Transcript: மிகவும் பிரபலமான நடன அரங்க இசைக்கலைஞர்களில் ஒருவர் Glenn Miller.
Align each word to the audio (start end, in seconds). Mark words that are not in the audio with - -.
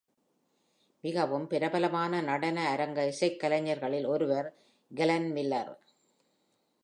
மிகவும் 1.03 1.45
பிரபலமான 1.47 2.21
நடன 2.21 2.63
அரங்க 2.69 3.01
இசைக்கலைஞர்களில் 3.05 4.07
ஒருவர் 4.07 4.49
Glenn 4.91 5.31
Miller. 5.35 5.67